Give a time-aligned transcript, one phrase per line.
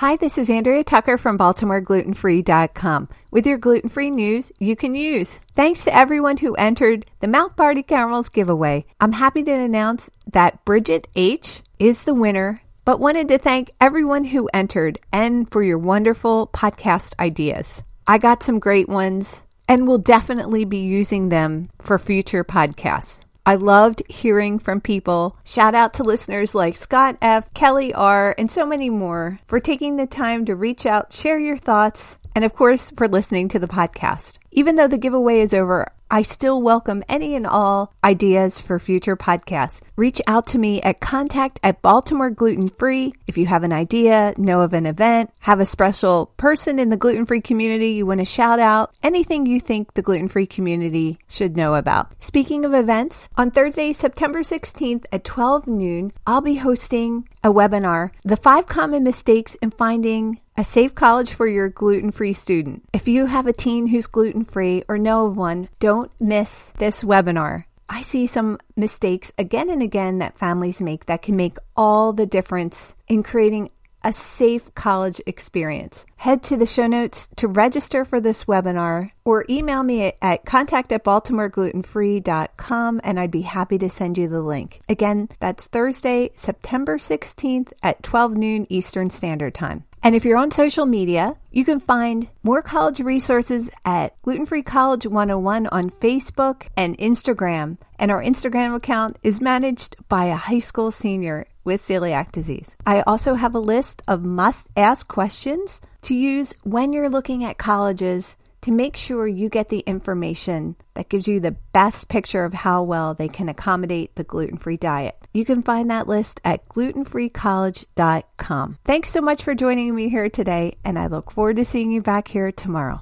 [0.00, 5.40] Hi, this is Andrea Tucker from BaltimoreGlutenFree.com with your gluten free news you can use.
[5.54, 8.86] Thanks to everyone who entered the Mouth Party Caramels giveaway.
[8.98, 11.60] I'm happy to announce that Bridget H.
[11.78, 17.20] is the winner, but wanted to thank everyone who entered and for your wonderful podcast
[17.20, 17.82] ideas.
[18.06, 23.20] I got some great ones and will definitely be using them for future podcasts.
[23.50, 25.36] I loved hearing from people.
[25.44, 29.96] Shout out to listeners like Scott F., Kelly R., and so many more for taking
[29.96, 33.66] the time to reach out, share your thoughts, and of course, for listening to the
[33.66, 34.38] podcast.
[34.52, 39.16] Even though the giveaway is over, I still welcome any and all ideas for future
[39.16, 39.82] podcasts.
[39.94, 44.34] Reach out to me at contact at Baltimore Gluten Free if you have an idea,
[44.36, 48.18] know of an event, have a special person in the gluten free community you want
[48.18, 52.10] to shout out, anything you think the gluten free community should know about.
[52.20, 58.10] Speaking of events, on Thursday, September 16th at 12 noon, I'll be hosting a webinar,
[58.24, 62.84] The Five Common Mistakes in Finding a Safe College for Your Gluten Free Student.
[62.92, 67.02] If you have a teen who's gluten free or know of one, don't miss this
[67.02, 67.64] webinar.
[67.88, 72.26] I see some mistakes again and again that families make that can make all the
[72.26, 73.70] difference in creating
[74.02, 76.06] a safe college experience.
[76.16, 80.92] Head to the show notes to register for this webinar or email me at, contact
[80.92, 84.80] at baltimoreglutenfree.com and I'd be happy to send you the link.
[84.88, 89.84] Again, that's Thursday, September 16th at 12 noon Eastern Standard Time.
[90.02, 94.62] And if you're on social media, you can find more college resources at Gluten Free
[94.62, 97.76] College 101 on Facebook and Instagram.
[97.98, 102.76] And our Instagram account is managed by a high school senior with celiac disease.
[102.86, 107.58] I also have a list of must ask questions to use when you're looking at
[107.58, 112.52] colleges to make sure you get the information that gives you the best picture of
[112.52, 115.16] how well they can accommodate the gluten free diet.
[115.32, 118.78] You can find that list at glutenfreecollege.com.
[118.84, 122.02] Thanks so much for joining me here today, and I look forward to seeing you
[122.02, 123.00] back here tomorrow.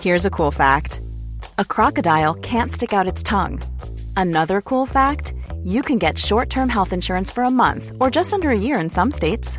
[0.00, 1.00] Here's a cool fact
[1.58, 3.62] a crocodile can't stick out its tongue.
[4.16, 5.32] Another cool fact
[5.62, 8.78] you can get short term health insurance for a month or just under a year
[8.78, 9.58] in some states.